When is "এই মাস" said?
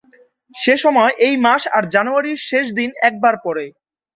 1.25-1.61